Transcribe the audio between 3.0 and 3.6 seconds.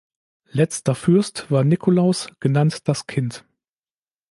Kind".